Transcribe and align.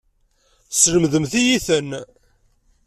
Teslemdemt-iyi-ten. 0.69 1.89